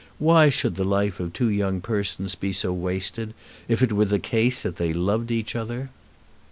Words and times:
Why 0.17 0.49
should 0.49 0.77
the 0.77 0.83
life 0.83 1.19
of 1.19 1.31
two 1.31 1.49
young 1.49 1.79
persons 1.79 2.33
be 2.33 2.53
so 2.53 2.73
wasted, 2.73 3.35
if 3.67 3.83
it 3.83 3.93
were 3.93 4.05
the 4.05 4.17
case 4.17 4.63
that 4.63 4.77
they 4.77 4.93
loved 4.93 5.29
each 5.29 5.55
other? 5.55 5.91